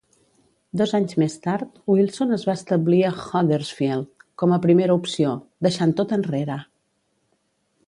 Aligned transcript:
Dos 0.79 0.93
anys 0.99 1.17
més 1.23 1.35
tard, 1.43 1.75
Wilson 1.93 2.37
es 2.37 2.45
va 2.49 2.55
establir 2.61 3.03
a 3.09 3.13
Huddersfield 3.19 4.27
com 4.43 4.57
a 4.57 4.61
primera 4.65 4.97
opció, 5.03 5.35
deixant 5.69 5.95
tot 6.01 6.17
enrere. 6.19 6.57